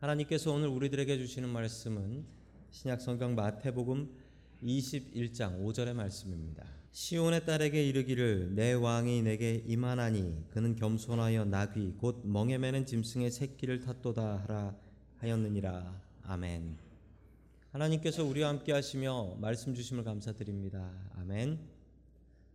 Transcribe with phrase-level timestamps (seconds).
[0.00, 2.24] 하나님께서 오늘 우리들에게 주시는 말씀은
[2.70, 4.08] 신약 성경 마태복음
[4.62, 6.64] 21장 5절의 말씀입니다.
[6.90, 13.80] 시온의 딸에게 이르기를 내 왕이 내게 임하나니 그는 겸손하여 나귀 곧 멍에 매는 짐승의 새끼를
[13.80, 14.74] 탔도다 하라
[15.18, 16.00] 하였느니라.
[16.22, 16.78] 아멘.
[17.72, 20.90] 하나님께서 우리와 함께 하시며 말씀 주심을 감사드립니다.
[21.18, 21.58] 아멘.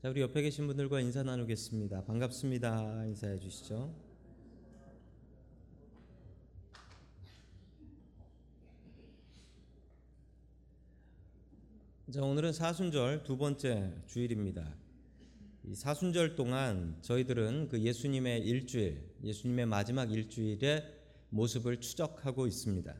[0.02, 2.06] 자, 우리 옆에 계신 분들과 인사 나누겠습니다.
[2.06, 3.06] 반갑습니다.
[3.06, 4.05] 인사해 주시죠.
[12.12, 14.76] 자, 오늘은 사순절 두 번째 주일입니다.
[15.64, 20.86] 이 사순절 동안 저희들은 그 예수님의 일주일, 예수님의 마지막 일주일의
[21.32, 22.96] 모습을 추적하고 있습니다.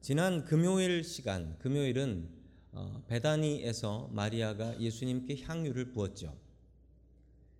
[0.00, 2.28] 지난 금요일 시간, 금요일은
[2.72, 6.36] 어, 베다니에서 마리아가 예수님께 향유를 부었죠.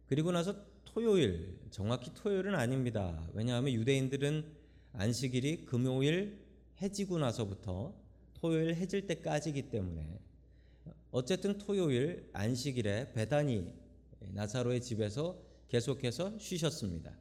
[0.09, 3.25] 그리고 나서 토요일, 정확히 토요일은 아닙니다.
[3.33, 4.45] 왜냐하면 유대인들은
[4.95, 6.45] 안식일이 금요일
[6.83, 8.06] 해지고 나서부터
[8.41, 10.19] 토요일 해질 때까지기 때문에
[11.11, 13.73] 어쨌든 토요일 안식일에 베다니
[14.33, 17.13] 나사로의 집에서 계속해서 쉬셨습니다.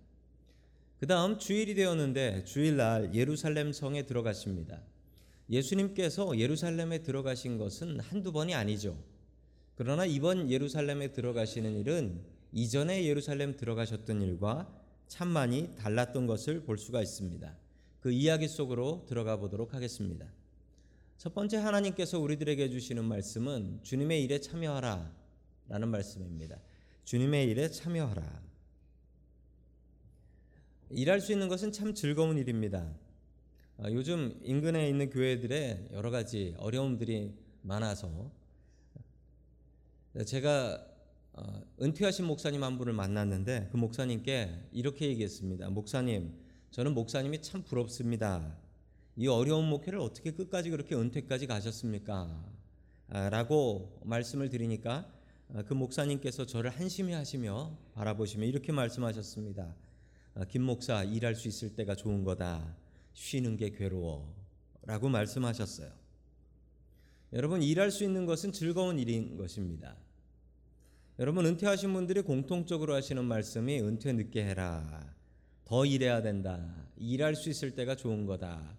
[1.00, 4.82] 그 다음 주일이 되었는데 주일날 예루살렘 성에 들어가십니다.
[5.50, 8.98] 예수님께서 예루살렘에 들어가신 것은 한두 번이 아니죠.
[9.76, 12.22] 그러나 이번 예루살렘에 들어가시는 일은
[12.52, 14.74] 이전에 예루살렘 들어가셨던 일과
[15.08, 17.56] 참 많이 달랐던 것을 볼 수가 있습니다.
[18.00, 20.28] 그 이야기 속으로 들어가 보도록 하겠습니다.
[21.18, 25.12] 첫 번째 하나님께서 우리들에게 주시는 말씀은 주님의 일에 참여하라
[25.70, 26.60] 라는 말씀입니다.
[27.06, 28.44] 주님의 일에 참여하라.
[30.92, 32.94] 일할 수 있는 것은 참 즐거운 일입니다.
[33.78, 38.32] 아, 요즘 인근에 있는 교회들에 여러 가지 어려움들이 많아서
[40.26, 40.86] 제가
[41.34, 45.70] 어, 은퇴하신 목사님 한 분을 만났는데 그 목사님께 이렇게 얘기했습니다.
[45.70, 46.34] 목사님,
[46.72, 48.58] 저는 목사님이 참 부럽습니다.
[49.18, 52.44] 이 어려운 목회를 어떻게 끝까지 그렇게 은퇴까지 가셨습니까?
[53.08, 55.09] 아, 라고 말씀을 드리니까
[55.53, 59.74] 아, 그 목사님께서 저를 한심히 하시며 바라보시며 이렇게 말씀하셨습니다.
[60.50, 62.75] 김 목사, 일할 수 있을 때가 좋은 거다.
[63.14, 64.36] 쉬는 게 괴로워.
[64.84, 65.90] 라고 말씀하셨어요.
[67.31, 69.96] 여러분, 일할 수 있는 것은 즐거운 일인 것입니다.
[71.20, 75.16] 여러분, 은퇴하신 분들이 공통적으로 하시는 말씀이 은퇴 늦게 해라.
[75.64, 76.86] 더 일해야 된다.
[76.98, 78.75] 일할 수 있을 때가 좋은 거다.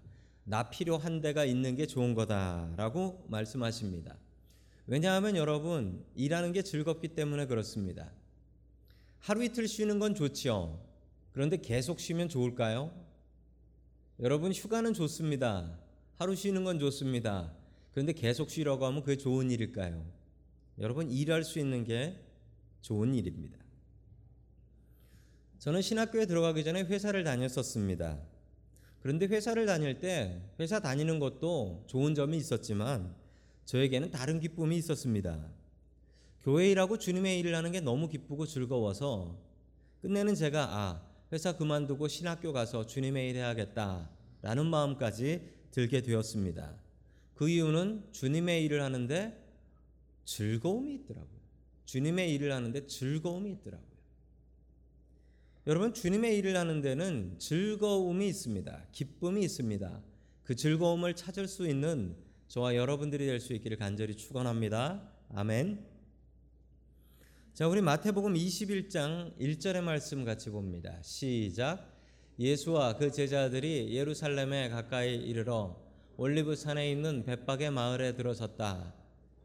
[0.49, 4.17] 나 필요한 데가 있는 게 좋은 거다라고 말씀하십니다.
[4.87, 8.13] 왜냐하면 여러분 일하는 게 즐겁기 때문에 그렇습니다.
[9.19, 10.81] 하루 이틀 쉬는 건 좋지요.
[11.33, 12.93] 그런데 계속 쉬면 좋을까요?
[14.21, 15.81] 여러분 휴가는 좋습니다.
[16.15, 17.53] 하루 쉬는 건 좋습니다.
[17.91, 20.07] 그런데 계속 쉬려고 하면 그게 좋은 일일까요?
[20.79, 22.21] 여러분 일할 수 있는 게
[22.83, 23.59] 좋은 일입니다.
[25.59, 28.36] 저는 신학교에 들어가기 전에 회사를 다녔었습니다.
[29.01, 33.15] 그런데 회사를 다닐 때 회사 다니는 것도 좋은 점이 있었지만
[33.65, 35.47] 저에게는 다른 기쁨이 있었습니다.
[36.41, 39.37] 교회 일하고 주님의 일을 하는 게 너무 기쁘고 즐거워서
[40.01, 41.03] 끝내는 제가 아
[41.33, 45.43] 회사 그만두고 신학교 가서 주님의 일 해야겠다라는 마음까지
[45.73, 46.75] 들게 되었습니다.
[47.35, 49.45] 그 이유는 주님의 일을 하는데
[50.25, 51.41] 즐거움이 있더라고요.
[51.85, 53.96] 주님의 일을 하는데 즐거움이 있더라고요.
[55.69, 58.85] 여러분 주님의 일을 하는 데는 즐거움이 있습니다.
[58.93, 60.01] 기쁨이 있습니다.
[60.45, 62.15] 그 즐거움을 찾을 수 있는
[62.47, 65.11] 저와 여러분들이 될 수 있기를 간절히 축원합니다.
[65.35, 65.85] 아멘.
[67.53, 71.03] 자, 우리 마태복음 21장 1절의 말씀 같이 봅니다.
[71.03, 71.97] 시작.
[72.39, 75.83] 예수와 그 제자들이 예루살렘에 가까이 이르러
[76.17, 78.95] 올리브 산에 있는 벳박의 마을에 들어섰다.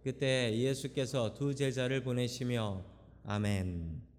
[0.03, 2.85] 그때 예수께서 두 제자를 보내시며
[3.23, 4.10] 아멘.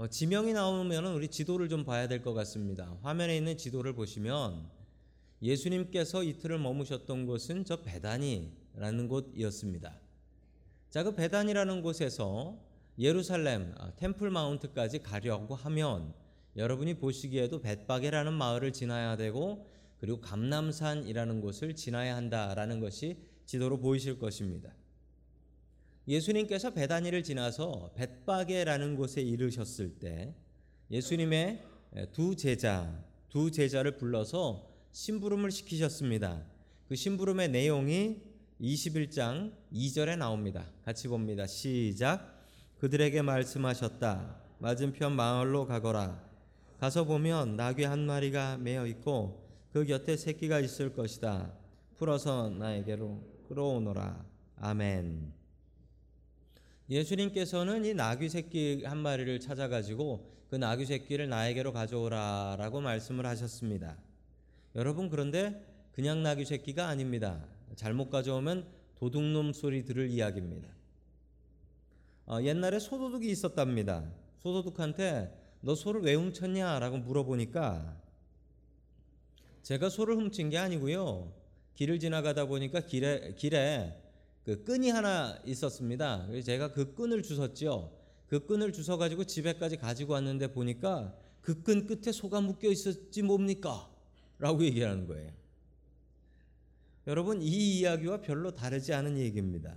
[0.00, 2.96] 어, 지명이 나오면 우리 지도를 좀 봐야 될 것 같습니다.
[3.02, 4.66] 화면에 있는 지도를 보시면
[5.42, 10.00] 예수님께서 이틀을 머무셨던 곳은 저 베다니라는 곳이었습니다.
[10.88, 12.58] 자, 그 베단이라는 곳에서
[12.98, 16.14] 예루살렘 아, 템플 마운트까지 가려고 하면
[16.56, 19.68] 여러분이 보시기에도 벳바게라는 마을을 지나야 되고
[19.98, 24.72] 그리고 감남산이라는 곳을 지나야 한다라는 것이 지도로 보이실 것입니다.
[26.08, 30.34] 예수님께서 베다니를 지나서 벳바게라는 곳에 이르셨을 때
[30.90, 31.62] 예수님의
[32.12, 36.44] 두 제자, 두 제자를 불러서 심부름을 시키셨습니다.
[36.88, 38.22] 그 심부름의 내용이
[38.60, 40.66] 21장 2절에 나옵니다.
[40.84, 41.46] 같이 봅니다.
[41.46, 42.40] 시작.
[42.78, 44.36] 그들에게 말씀하셨다.
[44.58, 46.28] 맞은편 마을로 가거라.
[46.78, 51.52] 가서 보면 나귀 한 마리가 매어 있고 그 곁에 새끼가 있을 것이다.
[51.96, 54.24] 풀어서 나에게로 끌어오너라.
[54.56, 55.39] 아멘.
[56.90, 63.96] 예수님께서는 이 나귀 새끼 한 마리를 찾아가지고 그 나귀 새끼를 나에게로 가져오라라고 말씀을 하셨습니다.
[64.74, 67.46] 여러분 그런데 그냥 나귀 새끼가 아닙니다.
[67.76, 68.66] 잘못 가져오면
[68.96, 70.68] 도둑놈 소리 들을 이야기입니다.
[72.26, 74.04] 어, 옛날에 소도둑이 있었답니다.
[74.38, 77.96] 소도둑한테 너 소를 왜 훔쳤냐라고 물어보니까
[79.62, 81.32] 제가 소를 훔친 게 아니고요.
[81.74, 83.96] 길을 지나가다 보니까 길에 길에
[84.44, 86.26] 그 끈이 하나 있었습니다.
[86.26, 87.96] 그래서 제가 그 끈을 주웠죠.
[88.26, 93.90] 그 끈을 주워 가지고 집에까지 가지고 왔는데 보니까 그 끈 끝에 소가 묶여 있었지 뭡니까?
[94.38, 95.32] 라고 얘기하는 거예요.
[97.06, 99.74] 여러분 이 이야기와 별로 다르지 않은 얘기입니다.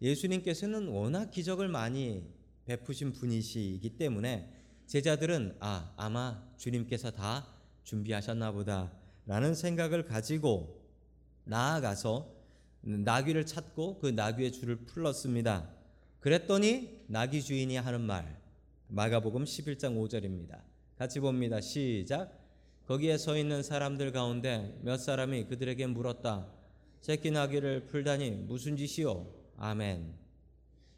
[0.00, 2.24] 예수님께서는 워낙 기적을 많이
[2.66, 4.52] 베푸신 분이시기 때문에
[4.86, 7.46] 제자들은 아 아마 주님께서 다
[7.84, 10.82] 준비하셨나 보다라는 생각을 가지고
[11.44, 12.35] 나아가서
[12.86, 15.68] 나귀를 찾고 그 나귀의 줄을 풀었습니다.
[16.20, 18.40] 그랬더니 나귀 주인이 하는 말
[18.88, 20.62] 마가복음 11장 5절입니다.
[20.96, 21.60] 같이 봅니다.
[21.60, 22.32] 시작.
[22.86, 26.46] 거기에 서 있는 사람들 가운데 몇 사람이 그들에게 물었다.
[27.00, 29.26] 새끼 나귀를 풀다니 무슨 짓이요?
[29.56, 30.14] 아멘.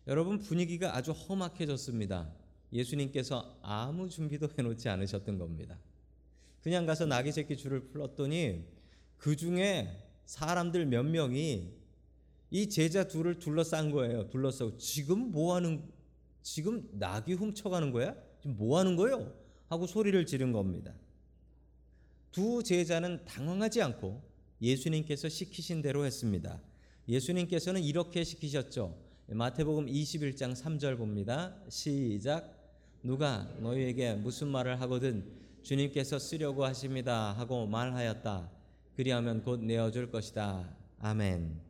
[0.06, 2.30] 여러분 분위기가 아주 험악해졌습니다.
[2.70, 5.78] 예수님께서 아무 준비도 해놓지 않으셨던 겁니다.
[6.62, 8.66] 그냥 가서 나귀 새끼 줄을 풀었더니
[9.16, 11.77] 그 중에 사람들 몇 명이
[12.50, 14.28] 이 제자 둘을 둘러싼 거예요.
[14.28, 15.82] 둘러싸고 지금 뭐 하는
[16.42, 18.14] 지금 나귀 훔쳐가는 거야?
[18.40, 19.34] 지금 뭐 하는 거요?
[19.68, 20.94] 하고 소리를 지른 겁니다.
[22.32, 24.22] 두 제자는 당황하지 않고
[24.62, 26.60] 예수님께서 시키신 대로 했습니다.
[27.08, 28.96] 예수님께서는 이렇게 시키셨죠.
[29.28, 31.54] 마태복음 21장 3절 봅니다.
[31.68, 32.54] 시작.
[33.02, 35.30] 누가 너희에게 무슨 말을 하거든
[35.62, 38.50] 주님께서 쓰려고 하십니다 하고 말하였다.
[38.96, 40.74] 그리하면 곧 내어 줄 것이다.
[40.98, 41.67] 아멘.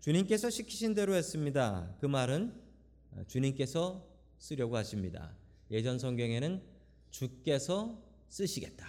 [0.00, 1.94] 주님께서 시키신 대로 했습니다.
[2.00, 2.54] 그 말은
[3.26, 4.06] 주님께서
[4.38, 5.36] 쓰려고 하십니다.
[5.70, 6.62] 예전 성경에는
[7.10, 8.86] 주께서 쓰시겠다.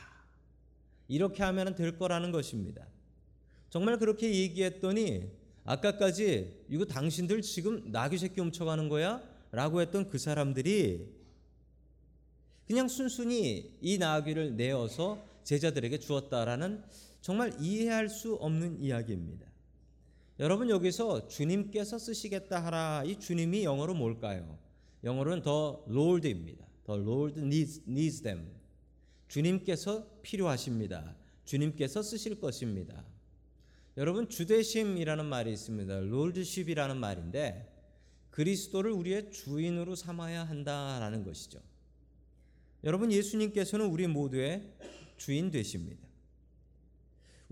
[1.09, 2.87] 이렇게 하면 될 거라는 것입니다.
[3.69, 5.29] 정말 그렇게 얘기했더니
[5.65, 9.21] 아까까지 이거 당신들 지금 나귀 새끼 훔쳐가는 거야?
[9.51, 11.09] 라고 했던 그 사람들이
[12.67, 16.83] 그냥 순순히 이 나귀를 내어서 제자들에게 주었다라는
[17.19, 19.50] 정말 이해할 수 없는 이야기입니다.
[20.41, 24.57] 여러분 여기서 주님께서 쓰시겠다 하라 이 주님이 영어로 뭘까요?
[25.03, 26.65] 영어로는 더 Lord입니다.
[26.83, 28.49] 더 Lord needs, needs them.
[29.27, 31.15] 주님께서 필요하십니다.
[31.45, 33.05] 주님께서 쓰실 것입니다.
[33.97, 35.99] 여러분 주대심이라는 말이 있습니다.
[35.99, 37.71] 롤드십이라는 말인데
[38.31, 41.59] 그리스도를 우리의 주인으로 삼아야 한다라는 것이죠.
[42.83, 44.73] 여러분 예수님께서는 우리 모두의
[45.17, 46.10] 주인 되십니다.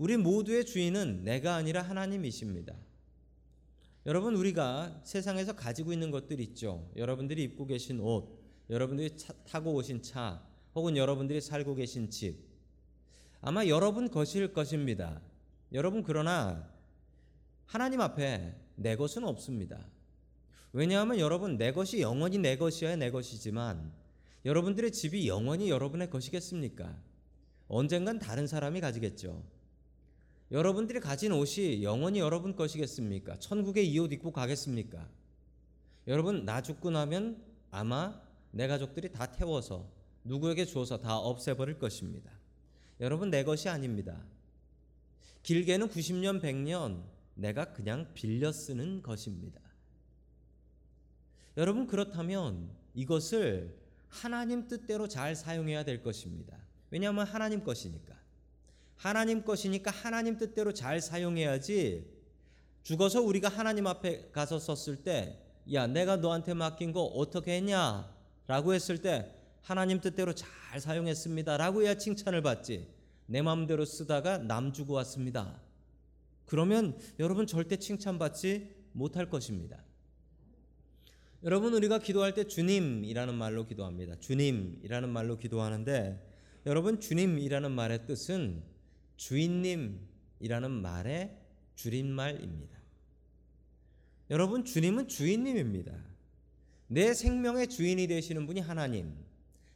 [0.00, 2.74] 우리 모두의 주인은 내가 아니라 하나님이십니다.
[4.06, 6.90] 여러분 우리가 세상에서 가지고 있는 것들 있죠.
[6.96, 10.42] 여러분들이 입고 계신 옷, 여러분들이 차, 타고 오신 차,
[10.74, 12.38] 혹은 여러분들이 살고 계신 집.
[13.42, 15.20] 아마 여러분 것일 것입니다.
[15.74, 16.66] 여러분 그러나
[17.66, 19.86] 하나님 앞에 내 것은 없습니다.
[20.72, 23.92] 왜냐하면 여러분 내 것이 영원히 내 것이어야 내 것이지만
[24.46, 26.96] 여러분들의 집이 영원히 여러분의 것이겠습니까?
[27.68, 29.59] 언젠간 다른 사람이 가지겠죠.
[30.50, 33.38] 여러분들이 가진 옷이 영원히 여러분 것이겠습니까?
[33.38, 35.08] 천국에 이 옷 입고 가겠습니까?
[36.08, 38.20] 여러분 나 죽고 나면 아마
[38.50, 39.88] 내 가족들이 다 태워서
[40.24, 42.32] 누구에게 주어서 다 없애버릴 것입니다.
[42.98, 44.20] 여러분 내 것이 아닙니다.
[45.44, 47.02] 길게는 90년, 100년
[47.34, 49.60] 내가 그냥 빌려 쓰는 것입니다.
[51.56, 53.78] 여러분 그렇다면 이것을
[54.08, 56.58] 하나님 뜻대로 잘 사용해야 될 것입니다.
[56.90, 58.19] 왜냐하면 하나님 것이니까.
[59.00, 62.04] 하나님 것이니까 하나님 뜻대로 잘 사용해야지
[62.82, 65.38] 죽어서 우리가 하나님 앞에 가서 썼을 때,
[65.72, 68.14] 야, 내가 너한테 맡긴 거 어떻게 했냐?
[68.46, 71.56] 라고 했을 때, 하나님 뜻대로 잘 사용했습니다.
[71.56, 72.88] 라고 해야 칭찬을 받지.
[73.24, 75.62] 내 마음대로 쓰다가 남 주고 왔습니다.
[76.44, 79.82] 그러면 여러분 절대 칭찬받지 못할 것입니다.
[81.42, 84.18] 여러분 우리가 기도할 때 주님이라는 말로 기도합니다.
[84.20, 86.20] 주님이라는 말로 기도하는데
[86.66, 88.79] 여러분 주님이라는 말의 뜻은
[89.20, 91.36] 주인님이라는 말의
[91.74, 92.80] 줄임말입니다.
[94.30, 95.92] 여러분 주님은 주인님입니다.
[96.86, 99.14] 내 생명의 주인이 되시는 분이 하나님.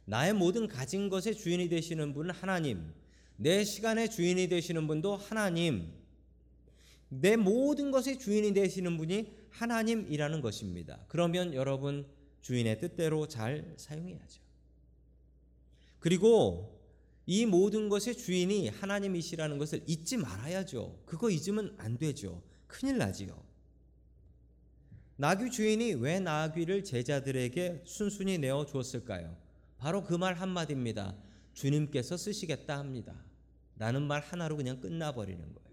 [0.05, 2.91] 나의 모든 가진 것의 주인이 되시는 분은 하나님.
[3.37, 5.93] 내 시간의 주인이 되시는 분도 하나님.
[7.09, 11.05] 내 모든 것의 주인이 되시는 분이 하나님이라는 것입니다.
[11.07, 12.07] 그러면 여러분
[12.41, 14.41] 주인의 뜻대로 잘 사용해야죠.
[15.99, 16.74] 그리고
[17.27, 21.01] 이 모든 것의 주인이 하나님이시라는 것을 잊지 말아야죠.
[21.05, 22.43] 그거 잊으면 안 되죠.
[22.67, 23.43] 큰일 나지요.
[25.17, 29.35] 나귀 주인이 왜 나귀를 제자들에게 순순히 내어 주었을까요?
[29.77, 31.15] 바로 그 말 한마디입니다.
[31.53, 33.15] 주님께서 쓰시겠다 합니다.
[33.77, 35.65] 라는 말 하나로 그냥 끝나버리는 거예요.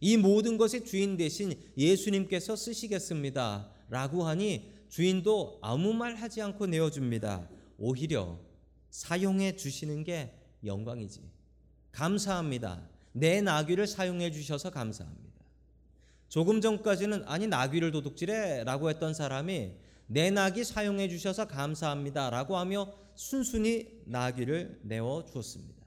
[0.00, 3.70] 이 모든 것의 주인 대신 예수님께서 쓰시겠습니다.
[3.88, 7.48] 라고 하니 주인도 아무 말 하지 않고 내어줍니다.
[7.78, 8.38] 오히려
[8.90, 10.32] 사용해 주시는 게
[10.64, 11.22] 영광이지.
[11.92, 12.88] 감사합니다.
[13.12, 15.26] 내 나귀를 사용해 주셔서 감사합니다.
[16.28, 19.72] 조금 전까지는 아니 나귀를 도둑질해라고 했던 사람이
[20.08, 25.84] 내 나귀 사용해 주셔서 감사합니다라고 하며 순순히 나귀를 내어 주었습니다.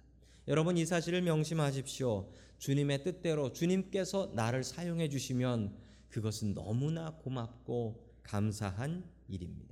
[0.48, 2.32] 여러분 이 사실을 명심하십시오.
[2.58, 5.76] 주님의 뜻대로 주님께서 나를 사용해 주시면
[6.10, 9.69] 그것은 너무나 고맙고 감사한 일입니다.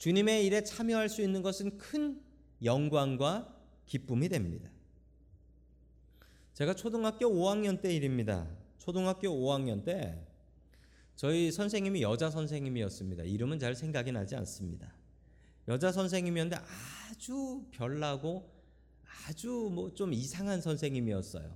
[0.00, 2.22] 주님의 일에 참여할 수 있는 것은 큰
[2.64, 3.54] 영광과
[3.84, 4.70] 기쁨이 됩니다.
[6.54, 8.48] 제가 초등학교 5학년 때 일입니다.
[8.78, 10.18] 초등학교 5학년 때
[11.16, 13.24] 저희 선생님이 여자 선생님이었습니다.
[13.24, 14.90] 이름은 잘 생각이 나지 않습니다.
[15.68, 16.56] 여자 선생님이었는데
[17.10, 18.50] 아주 별나고
[19.26, 21.54] 아주 뭐 좀 이상한 선생님이었어요.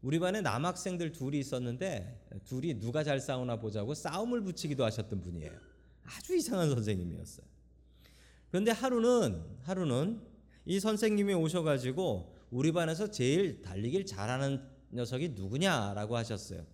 [0.00, 5.69] 우리 반에 남학생들 둘이 있었는데 둘이 누가 잘 싸우나 보자고 싸움을 붙이기도 하셨던 분이에요.
[6.16, 7.46] 아주 이상한 선생님이었어요.
[8.50, 10.20] 그런데 하루는 하루는
[10.66, 14.62] 이 선생님이 오셔가지고 우리 반에서 제일 달리기를 잘하는
[14.92, 16.66] 녀석이 누구냐라고 하셨어요.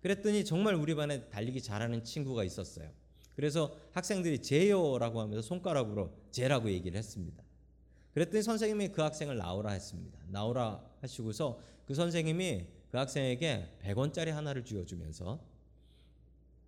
[0.00, 2.90] 그랬더니 정말 우리 반에 달리기 잘하는 친구가 있었어요.
[3.36, 7.42] 그래서 학생들이 제요라고 하면서 손가락으로 제라고 얘기를 했습니다.
[8.12, 10.18] 그랬더니 선생님이 그 학생을 나오라 했습니다.
[10.28, 15.51] 나오라 하시고서 그 선생님이 그 학생에게 100원짜리 하나를 쥐어주면서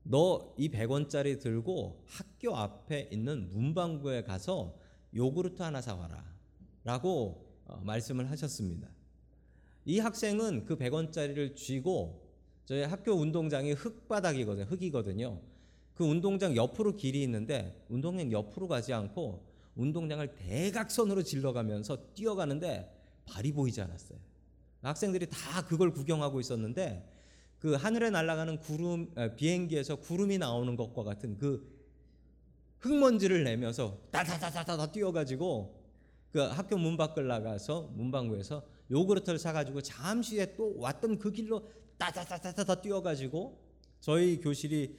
[0.04, 4.78] 너 이 100원짜리 들고 학교 앞에 있는 문방구에 가서
[5.14, 6.25] 요구르트 하나 사와라
[6.84, 8.88] 라고 어, 말씀을 하셨습니다.
[9.87, 12.23] 이 학생은 그 100원짜리를 쥐고
[12.66, 14.66] 저희 학교 운동장이 흙바닥이거든요.
[14.66, 15.40] 흙이거든요.
[15.94, 19.44] 그 운동장 옆으로 길이 있는데 운동장 옆으로 가지 않고
[19.76, 22.90] 운동장을 대각선으로 질러가면서 뛰어가는데
[23.26, 24.18] 발이 보이지 않았어요.
[24.82, 27.08] 학생들이 다 그걸 구경하고 있었는데
[27.64, 31.66] 그 하늘에 날아가는 구름 비행기에서 구름이 나오는 것과 같은 그
[32.80, 35.75] 흙먼지를 내면서 다다다다다 뛰어가지고
[36.30, 41.66] 그 학교 문 밖을 나가서 문방구에서 요구르트를 사가지고 잠시 후에 또 왔던 그 길로
[41.97, 43.59] 따다다다다 뛰어가지고
[43.99, 44.99] 저희 교실이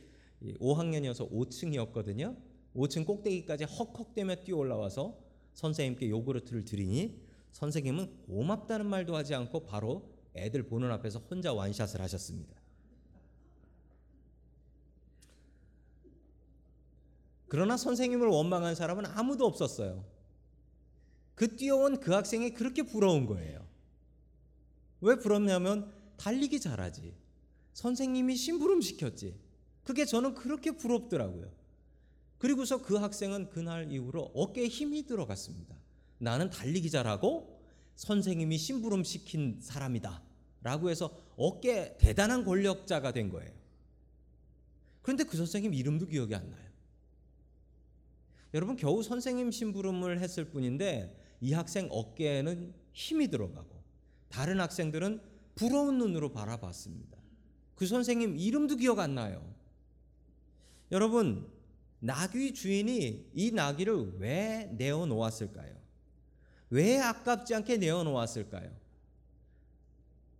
[0.60, 2.36] 5학년이어서 5층이었거든요.
[2.75, 5.19] 5층 꼭대기까지 헉헉대며 뛰어 올라와서
[5.53, 12.55] 선생님께 요구르트를 드리니 선생님은 고맙다는 말도 하지 않고 바로 애들 보는 앞에서 혼자 완샷을 하셨습니다.
[17.47, 20.05] 그러나 선생님을 원망한 사람은 아무도 없었어요.
[21.35, 23.65] 그 뛰어온 그 학생이 그렇게 부러운 거예요.
[25.01, 27.13] 왜 부럽냐면 달리기 잘하지.
[27.73, 29.37] 선생님이 심부름 시켰지.
[29.83, 31.51] 그게 저는 그렇게 부럽더라고요.
[32.37, 35.75] 그리고서 그 학생은 그날 이후로 어깨에 힘이 들어갔습니다.
[36.17, 37.54] 나는 달리기 잘하고
[37.95, 40.21] 선생님이 심부름 시킨 사람이다.
[40.61, 43.51] 라고 해서 어깨 대단한 권력자가 된 거예요.
[45.01, 46.65] 그런데 그 선생님 이름도 기억이 안 나요.
[48.53, 53.83] 여러분 겨우 선생님 심부름을 했을 뿐인데 이 학생 어깨에는 힘이 들어가고
[54.29, 55.21] 다른 학생들은
[55.55, 57.17] 부러운 눈으로 바라봤습니다.
[57.75, 59.53] 그 선생님 이름도 기억 안 나요.
[60.91, 61.47] 여러분
[61.99, 65.84] 나귀 주인이 이 나귀를 왜 내어 놓았을까요?
[66.75, 68.70] 왜 아깝지 않게 내어 놓았을까요?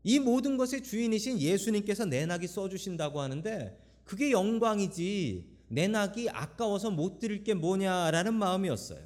[0.04, 7.20] 이 모든 것의 주인이신 예수님께서 내 낙이 써주신다고 하는데 그게 영광이지 내 낙이 아까워서 못
[7.20, 9.00] 드릴 게 뭐냐라는 마음이었어요.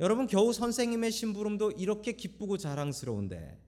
[0.00, 3.58] 여러분 겨우 선생님의 심부름도 이렇게 기쁘고 자랑스러운데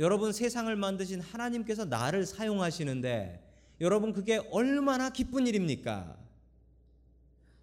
[0.00, 3.42] 여러분 세상을 만드신 하나님께서 나를 사용하시는데
[3.80, 6.18] 여러분 그게 얼마나 기쁜 일입니까?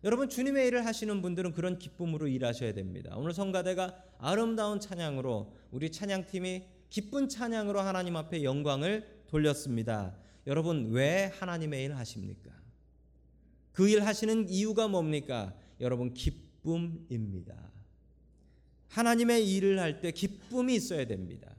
[0.03, 3.15] 여러분 주님의 일을 하시는 분들은 그런 기쁨으로 일하셔야 됩니다.
[3.17, 10.15] 오늘 성가대가 아름다운 찬양으로 우리 찬양팀이 기쁜 찬양으로 하나님 앞에 영광을 돌렸습니다.
[10.47, 12.51] 여러분 왜 하나님의 일 하십니까?
[13.73, 15.53] 그 일 하시는 이유가 뭡니까?
[15.79, 17.55] 여러분 기쁨입니다.
[18.89, 21.55] 하나님의 일을 할 때 기쁨이 있어야 됩니다.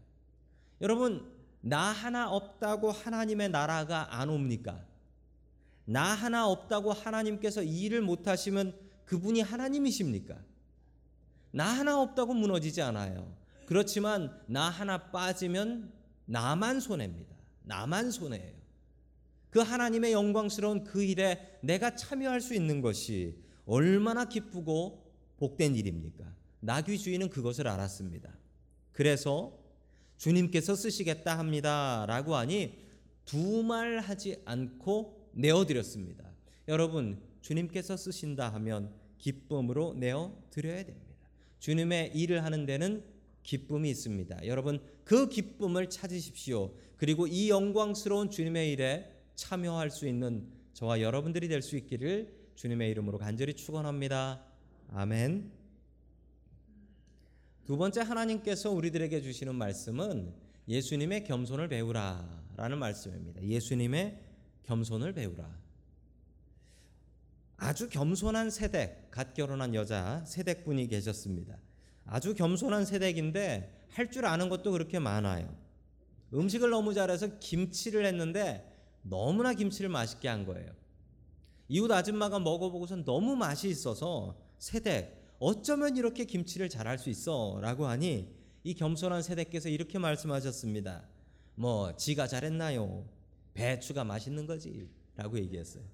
[0.81, 4.85] 여러분 나 하나 없다고 하나님의 나라가 안 옵니까?
[5.85, 8.75] 나 하나 없다고 하나님께서 일을 못 하시면
[9.05, 10.39] 그분이 하나님이십니까?
[11.51, 13.35] 나 하나 없다고 무너지지 않아요.
[13.67, 15.93] 그렇지만 나 하나 빠지면
[16.27, 17.35] 나만 손해입니다.
[17.65, 18.63] 나만 손해예요.
[19.51, 23.37] 그 하나님의 영광스러운 그 일에 내가 참여할 수 있는 것이
[23.67, 26.25] 얼마나 기쁘고 복된 일입니까?
[26.61, 28.31] 나귀 주인은 그것을 알았습니다.
[28.93, 29.59] 그래서
[30.17, 32.79] 주님께서 쓰시겠다 합니다라고 하니
[33.25, 36.25] 두말 하지 않고 내어드렸습니다.
[36.69, 41.13] 여러분, 주님께서 쓰신다 하면 기쁨으로 내어드려야 됩니다.
[41.59, 43.05] 주님의 일을 하는 데는
[43.43, 44.47] 기쁨이 있습니다.
[44.47, 46.73] 여러분, 그 기쁨을 찾으십시오.
[46.97, 53.19] 그리고 이 영광스러운 주님의 일에 참여할 수 있는 저와 여러분들이 될 수 있기를 주님의 이름으로
[53.19, 54.45] 간절히 축원합니다.
[54.89, 55.51] 아멘.
[57.65, 60.33] 두 번째 하나님께서 우리들에게 주시는 말씀은
[60.69, 63.43] 예수님의 겸손을 배우라라는 말씀입니다.
[63.43, 64.19] 예수님의
[64.65, 65.63] 겸손을 배우라.
[67.57, 71.57] 아주 겸손한 세댁, 갓 결혼한 여자 세댁분이 계셨습니다.
[72.05, 75.55] 아주 겸손한 세댁인데 할 줄 아는 것도 그렇게 많아요.
[76.33, 78.69] 음식을 너무 잘해서 김치를 했는데
[79.03, 80.73] 너무나 김치를 맛있게 한 거예요.
[81.69, 88.35] 이웃 아줌마가 먹어보고선 너무 맛이 있어서 세댁 어쩌면 이렇게 김치를 잘할 수 있어 라고 하니
[88.65, 91.05] 이 겸손한 세댁께서 이렇게 말씀하셨습니다.
[91.55, 93.05] 뭐 지가 잘했나요?
[93.55, 95.85] 배추가 맛있는 거지라고 얘기했어요.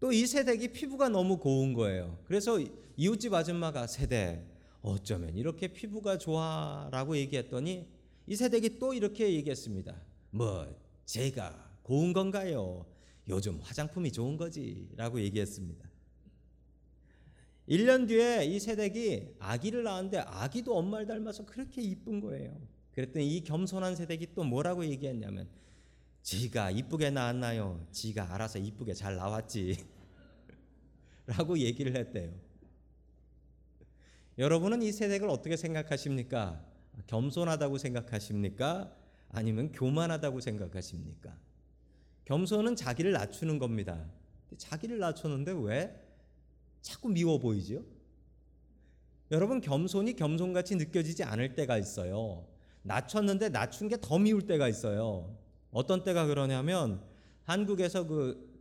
[0.00, 2.18] 또 이 세댁이 피부가 너무 고운 거예요.
[2.24, 2.58] 그래서
[2.96, 4.44] 이웃집 아줌마가 세댁
[4.82, 7.88] 어쩌면 이렇게 피부가 좋아라고 얘기했더니
[8.26, 9.98] 이 세댁이 또 이렇게 얘기했습니다.
[10.30, 10.66] 뭐
[11.06, 12.84] 제가 고운 건가요?
[13.28, 15.88] 요즘 화장품이 좋은 거지라고 얘기했습니다.
[17.66, 22.60] 1년 뒤에 이 세댁이 아기를 낳았는데 아기도 엄마를 닮아서 그렇게 이쁜 거예요.
[22.94, 25.48] 그랬더니 이 겸손한 세댁이 또 뭐라고 얘기했냐면
[26.22, 27.86] 지가 이쁘게 낳았나요?
[27.90, 29.84] 지가 알아서 이쁘게 잘 나왔지.
[31.26, 32.32] 라고 얘기를 했대요.
[34.38, 36.64] 여러분은 이 세댁을 어떻게 생각하십니까?
[37.06, 38.96] 겸손하다고 생각하십니까?
[39.28, 41.36] 아니면 교만하다고 생각하십니까?
[42.24, 44.08] 겸손은 자기를 낮추는 겁니다.
[44.56, 46.00] 자기를 낮췄는데 왜
[46.80, 47.84] 자꾸 미워 보이죠?
[49.30, 52.53] 여러분 겸손이 겸손같이 느껴지지 않을 때가 있어요.
[52.84, 55.36] 낮췄는데 낮춘 게 더 미울 때가 있어요.
[55.70, 57.02] 어떤 때가 그러냐면
[57.42, 58.52] 한국에서 그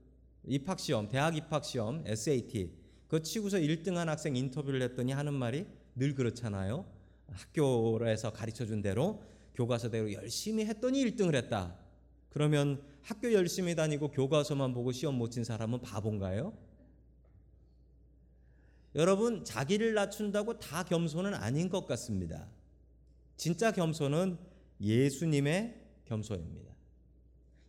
[0.45, 2.71] 입학 시험, 대학 입학 시험, SAT
[3.07, 6.85] 그거 치고서 1등한 학생 인터뷰를 했더니 하는 말이 늘 그렇잖아요.
[7.27, 9.21] 학교에서 가르쳐 준 대로
[9.55, 11.77] 교과서대로 열심히 했더니 1등을 했다.
[12.29, 16.53] 그러면 학교 열심히 다니고 교과서만 보고 시험 못 친 사람은 바본가요?
[18.95, 22.47] 여러분, 자기를 낮춘다고 다 겸손은 아닌 것 같습니다.
[23.43, 24.37] 진짜 겸손은
[24.79, 25.75] 예수님의
[26.05, 26.71] 겸손입니다.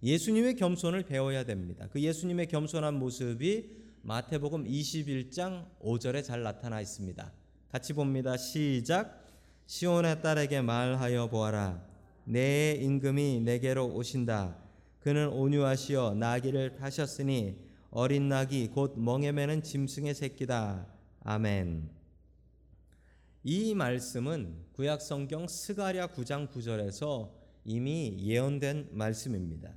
[0.05, 1.89] 예수님의 겸손을 배워야 됩니다.
[1.91, 3.71] 그 예수님의 겸손한 모습이
[4.03, 7.33] 마태복음 21장 5절에 잘 나타나 있습니다.
[7.73, 8.37] 같이 봅니다.
[8.37, 9.29] 시작.
[9.67, 11.85] 시온의 딸에게 말하여 보아라.
[12.23, 14.57] 내 임금이 내게로 오신다.
[15.01, 17.57] 그는 온유하시어 나귀를 타셨으니
[17.91, 20.87] 어린 낙이 곧 멍에 매는 짐승의 새끼다.
[21.25, 22.04] 아멘.
[23.47, 27.31] 이 말씀은 구약 성경 스가랴 9장 9절에서
[27.67, 29.71] 이미 예언된 말씀입니다.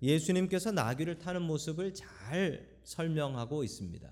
[0.00, 4.10] 예수님께서 나귀를 타는 모습을 잘 설명하고 있습니다.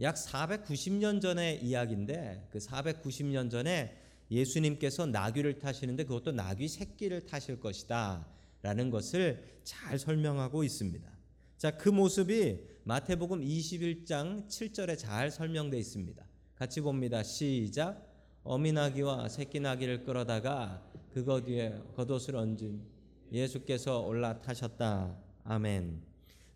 [0.00, 3.96] 약 490년 전의 이야기인데 그 490년 전에
[4.28, 8.26] 예수님께서 나귀를 타시는데 그것도 나귀 새끼를 타실 것이다
[8.60, 11.08] 라는 것을 잘 설명하고 있습니다.
[11.56, 16.27] 자, 그 모습이 마태복음 21장 7절에 잘 설명되어 있습니다.
[16.58, 17.22] 같이 봅니다.
[17.22, 18.04] 시작.
[18.42, 20.82] 어미나귀와 새끼나귀를 끌어다가
[21.14, 22.82] 그거 뒤에 겉옷을 얹은
[23.30, 25.16] 예수께서 올라타셨다.
[25.44, 26.02] 아멘.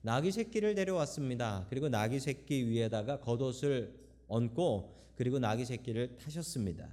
[0.01, 1.67] 나귀 새끼를 데려왔습니다.
[1.71, 3.95] 그리고 나귀 새끼 위에다가 겉옷을
[4.27, 6.88] 얹고 그리고 나귀 새끼를 타셨습니다.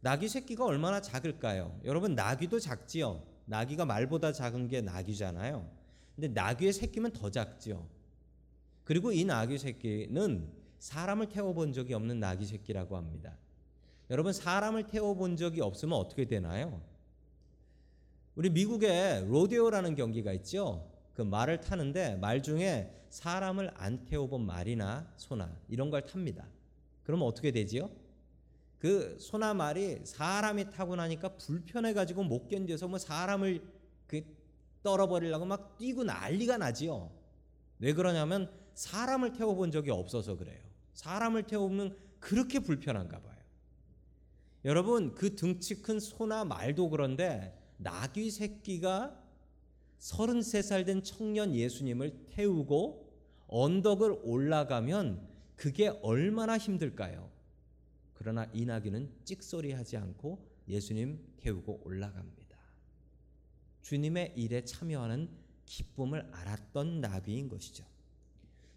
[0.00, 1.78] 나귀 새끼가 얼마나 작을까요?
[1.84, 3.22] 여러분 나귀도 작지요.
[3.44, 5.64] 나귀가 말보다 작은 게 나귀잖아요.
[6.16, 7.86] 근데 나귀의 새끼면 더 작지요.
[8.82, 13.36] 그리고 이 나귀 새끼는 사람을 태워본 적이 없는 나귀 새끼라고 합니다.
[14.08, 16.82] 여러분 사람을 태워본 적이 없으면 어떻게 되나요?
[18.34, 20.90] 우리 미국에 로데오라는 경기가 있죠.
[21.14, 26.46] 그 말을 타는데 말 중에 사람을 안 태워본 말이나 소나 이런 걸 탑니다.
[27.04, 27.90] 그러면 어떻게 되지요?
[28.78, 33.62] 그 소나 말이 사람이 타고 나니까 불편해 가지고 못 견뎌서 뭐 사람을
[34.06, 34.22] 그
[34.82, 37.10] 떨어버리려고 막 뛰고 난리가 나지요.
[37.80, 40.69] 왜 그러냐면 사람을 태워본 적이 없어서 그래요.
[40.94, 43.36] 사람을 태우면 그렇게 불편한가 봐요.
[44.64, 49.18] 여러분 그 등치 큰 소나 말도 그런데 나귀 새끼가
[49.98, 53.10] 33살 된 청년 예수님을 태우고
[53.48, 57.30] 언덕을 올라가면 그게 얼마나 힘들까요?
[58.14, 62.56] 그러나 이 나귀는 찍소리 하지 않고 예수님 태우고 올라갑니다.
[63.82, 65.28] 주님의 일에 참여하는
[65.64, 67.84] 기쁨을 알았던 나귀인 것이죠.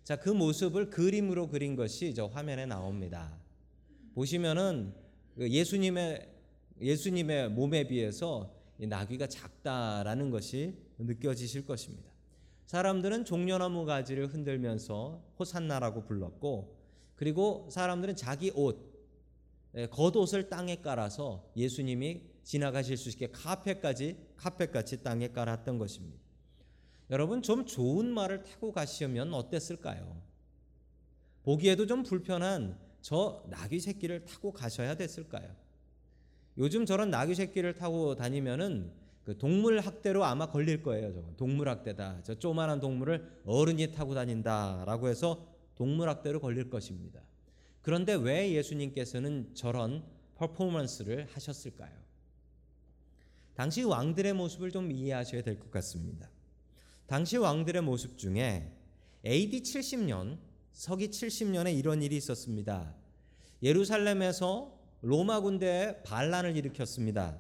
[0.04, 3.38] 자, 그 모습을 그림으로 그린 것이 저 화면에 나옵니다.
[4.16, 4.94] 보시면은
[5.36, 6.30] 그 예수님의
[6.82, 12.12] 예수님의 몸에 비해서 이 나귀가 작다라는 것이 느껴지실 것입니다.
[12.66, 16.76] 사람들은 종려나무 가지를 흔들면서 호산나라고 불렀고
[17.16, 18.92] 그리고 사람들은 자기 옷
[19.76, 26.23] 예, 겉옷을 땅에 깔아서 예수님이 지나가실 수 있게 카펫까지 카펫같이 땅에 깔았던 것입니다.
[27.13, 30.19] 여러분 좀 좋은 말을 타고 가시면 어땠을까요?
[31.43, 35.47] 보기에도 좀 불편한 저 나귀 새끼를 타고 가셔야 됐을까요?
[36.58, 38.91] 요즘 저런 나귀 새끼를 타고 다니면은
[39.26, 41.13] 그 동물 학대로 아마 걸릴 거예요.
[41.13, 42.23] 저건 동물 학대다.
[42.23, 47.21] 저 조만한 동물을 어른이 타고 다닌다라고 해서 동물 학대로 걸릴 것입니다.
[47.84, 51.93] 그런데 왜 예수님께서는 저런 퍼포먼스를 하셨을까요?
[53.54, 56.33] 당시 왕들의 모습을 좀 이해하셔야 될 것 같습니다.
[57.08, 58.72] 당시 왕들의 모습 중에
[59.26, 60.38] AD 70년,
[60.72, 62.96] 서기 70년에 이런 일이 있었습니다.
[63.62, 67.38] 예루살렘에서 로마 군대에 반란을 일으켰습니다.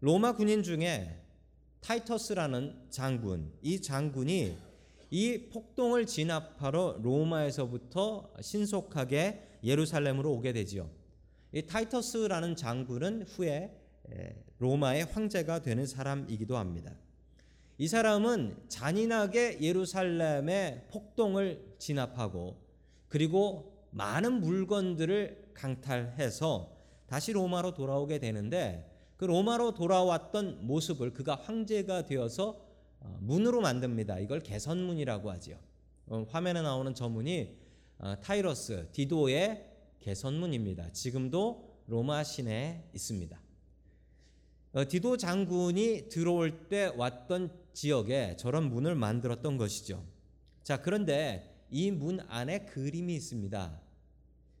[0.00, 1.20] 로마 군인 중에
[1.80, 4.56] 타이터스라는 장군, 이 장군이
[5.10, 10.90] 이 폭동을 진압하러 로마에서부터 신속하게 예루살렘으로 오게 되지요.
[11.52, 13.74] 이 타이터스라는 장군은 후에
[14.58, 16.94] 로마의 황제가 되는 사람이기도 합니다.
[17.80, 22.56] 이 사람은 잔인하게 예루살렘의 폭동을 진압하고
[23.08, 32.60] 그리고 많은 물건들을 강탈해서 다시 로마로 돌아오게 되는데 그 로마로 돌아왔던 모습을 그가 황제가 되어서
[33.00, 34.18] 어, 문으로 만듭니다.
[34.18, 35.56] 이걸 개선문이라고 하지요.
[36.06, 37.56] 어, 화면에 나오는 저 문이
[37.98, 39.66] 어, 타이러스 디도의
[40.00, 40.92] 개선문입니다.
[40.92, 43.40] 지금도 로마 시내에 있습니다.
[44.88, 50.04] 디도 장군이 들어올 때 왔던 지역에 저런 문을 만들었던 것이죠.
[50.62, 53.80] 자, 그런데 이 문 안에 그림이 있습니다.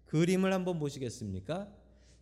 [0.06, 1.68] 그림을 한번 보시겠습니까?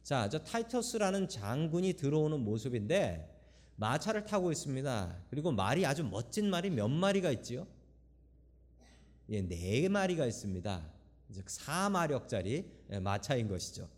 [0.03, 3.33] 자, 저 타이터스라는 장군이 들어오는 모습인데
[3.77, 5.25] 마차를 타고 있습니다.
[5.31, 7.66] 그리고 말이 아주 멋진 말이 몇 마리가 있지요?
[9.29, 10.92] 예, 네 마리가 있습니다.
[11.33, 13.88] 즉 4마력짜리 예, 마차인 것이죠.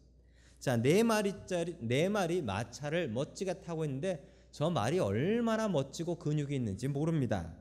[0.59, 6.89] 자, 네 마리짜리 네 마리 마차를 멋지게 타고 있는데 저 말이 얼마나 멋지고 근육이 있는지
[6.89, 7.55] 모릅니다.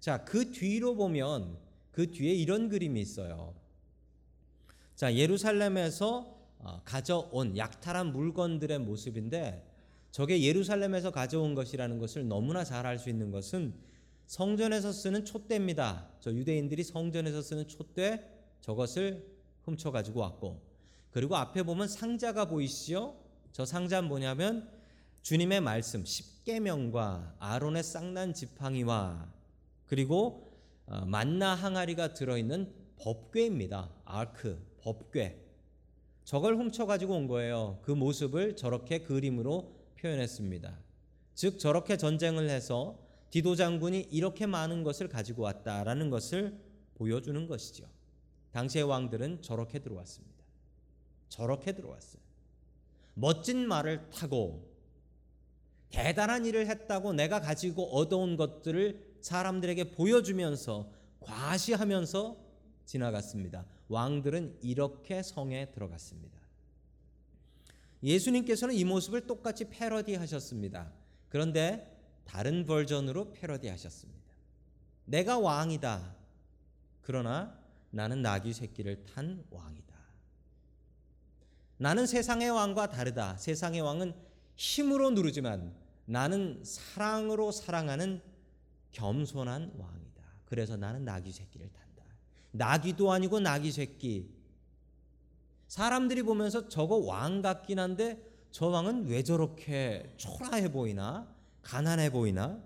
[0.00, 1.58] 자, 그 뒤로 보면
[1.90, 3.54] 그 뒤에 이런 그림이 있어요.
[4.94, 9.64] 자, 예루살렘에서 어, 가져온 약탈한 물건들의 모습인데
[10.10, 13.74] 저게 예루살렘에서 가져온 것이라는 것을 너무나 잘 알 수 있는 것은
[14.26, 16.08] 성전에서 쓰는 촛대입니다.
[16.20, 18.28] 저 유대인들이 성전에서 쓰는 촛대
[18.60, 19.24] 저것을
[19.64, 20.60] 훔쳐 가지고 왔고
[21.18, 23.16] 그리고 앞에 보면 상자가 보이시죠?
[23.50, 24.70] 저 상자는 뭐냐면
[25.22, 29.28] 주님의 말씀 십계명과 아론의 쌍난 지팡이와
[29.86, 33.90] 그리고 어, 만나 항아리가 들어있는 법궤입니다.
[34.04, 35.44] 아크 법궤.
[36.22, 37.80] 저걸 훔쳐 가지고 온 거예요.
[37.82, 40.78] 그 모습을 저렇게 그림으로 표현했습니다.
[41.34, 42.96] 즉 저렇게 전쟁을 해서
[43.30, 46.56] 디도 장군이 이렇게 많은 것을 가지고 왔다라는 것을
[46.94, 47.88] 보여주는 것이죠.
[48.52, 50.37] 당시의 왕들은 저렇게 들어왔습니다.
[51.28, 52.22] 저렇게 들어왔어요.
[53.14, 54.68] 멋진 말을 타고
[55.90, 62.36] 대단한 일을 했다고 내가 가지고 얻어온 것들을 사람들에게 보여주면서 과시하면서
[62.84, 63.66] 지나갔습니다.
[63.88, 66.38] 왕들은 이렇게 성에 들어갔습니다.
[68.02, 70.92] 예수님께서는 이 모습을 똑같이 패러디 하셨습니다.
[71.28, 74.20] 그런데 다른 버전으로 패러디 하셨습니다.
[75.04, 76.14] 내가 왕이다.
[77.02, 77.58] 그러나
[77.90, 79.87] 나는 나귀 새끼를 탄 왕이다.
[81.78, 83.36] 나는 세상의 왕과 다르다.
[83.36, 84.12] 세상의 왕은
[84.56, 85.72] 힘으로 누르지만
[86.04, 88.20] 나는 사랑으로 사랑하는
[88.90, 90.22] 겸손한 왕이다.
[90.46, 92.04] 그래서 나는 나귀 새끼를 탄다.
[92.50, 94.28] 나귀도 아니고 나귀 새끼.
[95.68, 101.32] 사람들이 보면서 저거 왕 같긴 한데 저 왕은 왜 저렇게 초라해 보이나?
[101.62, 102.60] 가난해 보이나?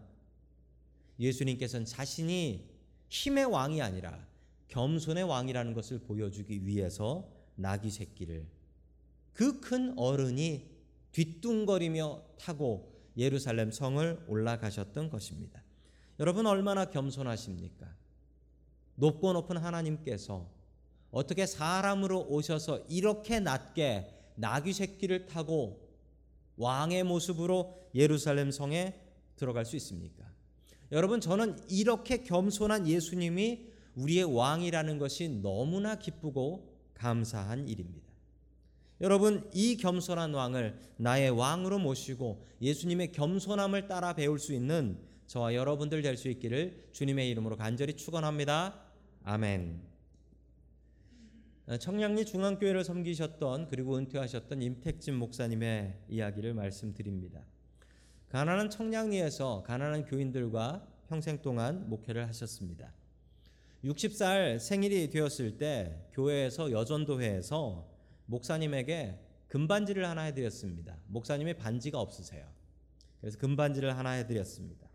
[1.18, 2.70] 예수님께서는 자신이
[3.08, 4.26] 힘의 왕이 아니라
[4.68, 8.46] 겸손의 왕이라는 것을 보여주기 위해서 나귀 새끼를
[9.32, 10.70] 그 큰 어른이
[11.12, 15.62] 뒤뚱거리며 타고 예루살렘 성을 올라가셨던 것입니다.
[16.18, 17.86] 여러분 얼마나 겸손하십니까?
[18.96, 20.48] 높고 높은 하나님께서
[21.10, 25.88] 어떻게 사람으로 오셔서 이렇게 낮게 나귀 새끼를 타고
[26.56, 28.98] 왕의 모습으로 예루살렘 성에
[29.36, 30.24] 들어갈 수 있습니까?
[30.90, 38.11] 여러분 저는 이렇게 겸손한 예수님이 우리의 왕이라는 것이 너무나 기쁘고 감사한 일입니다.
[39.02, 46.02] 여러분 이 겸손한 왕을 나의 왕으로 모시고 예수님의 겸손함을 따라 배울 수 있는 저와 여러분들
[46.02, 48.80] 될 수 있기를 주님의 이름으로 간절히 축원합니다.
[49.24, 49.80] 아멘.
[51.66, 57.40] 어, 청량리 중앙교회를 섬기셨던 그리고 은퇴하셨던 임택진 목사님의 이야기를 말씀드립니다.
[58.28, 62.92] 가난한 청량리에서 가난한 교인들과 평생 동안 목회를 하셨습니다.
[63.84, 67.91] 60살 생일이 되었을 때 교회에서 여전도회에서
[68.26, 70.96] 목사님에게 금반지를 하나 해드렸습니다.
[71.08, 72.46] 목사님의 반지가 없으세요.
[73.20, 74.88] 그래서 금반지를 하나 해드렸습니다.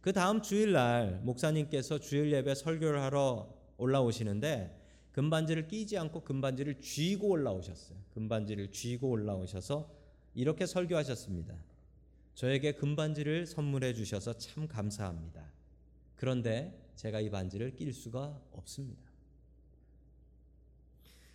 [0.00, 4.78] 그 다음 주일날 목사님께서 주일 예배 설교를 하러 올라오시는데
[5.12, 7.98] 금반지를 끼지 않고 금반지를 쥐고 올라오셨어요.
[8.14, 9.90] 금반지를 쥐고 올라오셔서
[10.34, 11.54] 이렇게 설교하셨습니다.
[12.34, 15.44] 저에게 금반지를 선물해 주셔서 참 감사합니다.
[16.16, 19.10] 그런데 제가 이 반지를 낄 수가 없습니다.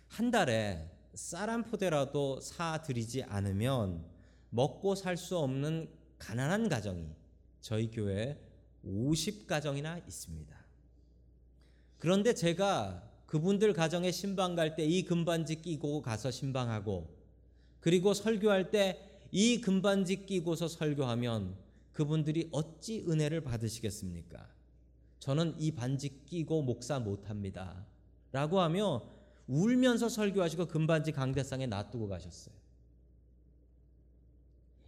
[0.08, 4.04] 한 달에 쌀 한 포대라도 사 드리지 않으면
[4.50, 7.08] 먹고 살 수 없는 가난한 가정이
[7.62, 8.38] 저희 교회에
[8.84, 10.54] 50가정이나 있습니다.
[11.98, 17.08] 그런데 제가 그분들 가정에 신방 갈 때 이 금반지 끼고 가서 신방하고
[17.80, 19.02] 그리고 설교할 때
[19.32, 21.56] 이 금반지 끼고서 설교하면
[21.92, 24.46] 그분들이 어찌 은혜를 받으시겠습니까?
[25.18, 27.84] 저는 이 반지 끼고 목사 못합니다.
[28.32, 29.15] 라고 하며
[29.48, 32.54] 울면서 설교하시고 금반지 강대상에 놔두고 가셨어요.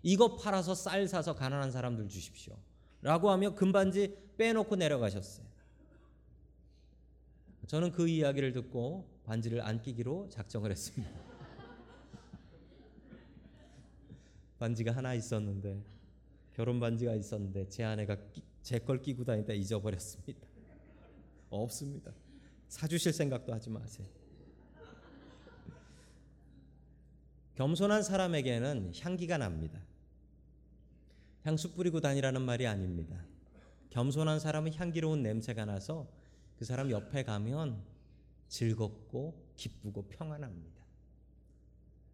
[0.02, 2.56] 이거 팔아서 쌀 사서 가난한 사람들 주십시오.
[3.02, 5.46] 라고 하며 금반지 빼놓고 내려가셨어요.
[7.66, 11.12] 저는 그 이야기를 듣고 반지를 안 끼기로 작정을 했습니다.
[14.58, 15.84] 반지가 하나 있었는데
[16.54, 18.16] 결혼 반지가 있었는데 제 아내가
[18.62, 20.46] 제 걸 끼고 다니다 잊어버렸습니다.
[21.50, 22.12] 없습니다.
[22.68, 24.06] 사주실 생각도 하지 마세요.
[27.58, 29.80] 겸손한 사람에게는 향기가 납니다.
[31.42, 33.20] 향수 뿌리고 다니라는 말이 아닙니다.
[33.90, 36.08] 겸손한 사람은 향기로운 냄새가 나서
[36.56, 37.82] 그 사람 옆에 가면
[38.46, 40.84] 즐겁고 기쁘고 평안합니다.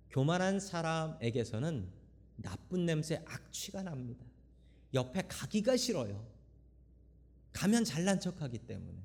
[0.08, 1.90] 교만한 사람에게서는
[2.36, 4.24] 나쁜 냄새 악취가 납니다.
[4.94, 6.26] 옆에 가기가 싫어요.
[7.52, 8.98] 가면 잘난 척하기 때문에.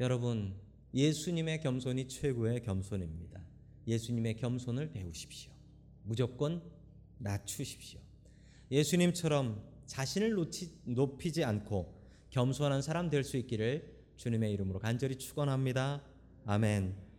[0.00, 0.54] 여러분,
[0.94, 3.43] 예수님의 겸손이 최고의 겸손입니다.
[3.86, 5.52] 예수님의 겸손을 배우십시오.
[6.02, 6.62] 무조건
[7.18, 8.00] 낮추십시오.
[8.70, 11.94] 예수님처럼 자신을 놓치, 높이 지 않고
[12.30, 16.02] 겸손한 사람 될 수 있기를 주님의 이름으로 간절히 축원합니다.
[16.46, 17.13] 아멘.